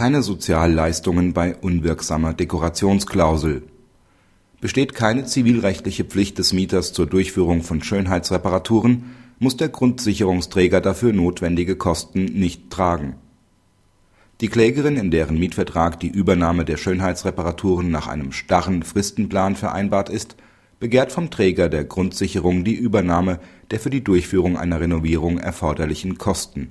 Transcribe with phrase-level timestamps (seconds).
[0.00, 3.64] keine Sozialleistungen bei unwirksamer Dekorationsklausel.
[4.58, 9.10] Besteht keine zivilrechtliche Pflicht des Mieters zur Durchführung von Schönheitsreparaturen,
[9.40, 13.16] muss der Grundsicherungsträger dafür notwendige Kosten nicht tragen.
[14.40, 20.34] Die Klägerin, in deren Mietvertrag die Übernahme der Schönheitsreparaturen nach einem starren Fristenplan vereinbart ist,
[20.78, 23.38] begehrt vom Träger der Grundsicherung die Übernahme
[23.70, 26.70] der für die Durchführung einer Renovierung erforderlichen Kosten.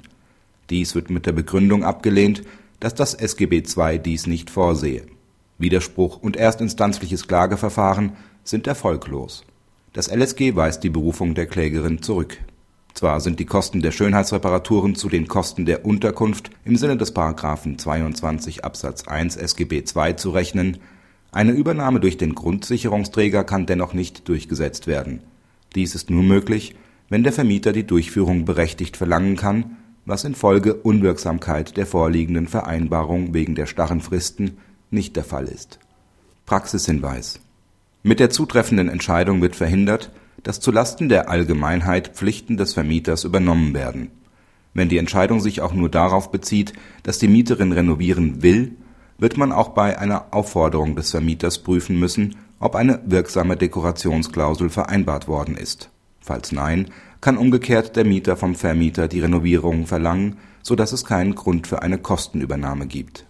[0.72, 2.42] Dies wird mit der Begründung abgelehnt,
[2.80, 5.06] dass das SGB II dies nicht vorsehe.
[5.58, 9.44] Widerspruch und erstinstanzliches Klageverfahren sind erfolglos.
[9.94, 12.38] Das LSG weist die Berufung der Klägerin zurück.
[12.94, 17.16] Zwar sind die Kosten der Schönheitsreparaturen zu den Kosten der Unterkunft im Sinne des§
[17.78, 20.78] 22 Absatz 1 SGB II zu rechnen,
[21.32, 25.22] eine Übernahme durch den Grundsicherungsträger kann dennoch nicht durchgesetzt werden.
[25.76, 26.76] Dies ist nur möglich,
[27.10, 29.78] wenn der Vermieter die Durchführung berechtigt verlangen kann,
[30.10, 34.58] was infolge Unwirksamkeit der vorliegenden Vereinbarung wegen der starren Fristen
[34.92, 35.80] nicht der Fall ist.
[36.46, 37.40] Praxishinweis
[38.04, 40.12] Mit der zutreffenden Entscheidung wird verhindert,
[40.44, 44.12] dass zulasten der Allgemeinheit Pflichten des Vermieters übernommen werden.
[44.74, 46.74] Wenn die Entscheidung sich auch nur darauf bezieht,
[47.04, 48.76] dass die Mieterin renovieren will
[49.20, 55.28] wird man auch bei einer Aufforderung des Vermieters prüfen müssen, ob eine wirksame Dekorationsklausel vereinbart
[55.28, 55.90] worden ist.
[56.22, 56.90] Falls nein,
[57.22, 61.82] kann umgekehrt der Mieter vom Vermieter die Renovierung verlangen, so dass es keinen Grund für
[61.82, 63.26] eine Kostenübernahme gibt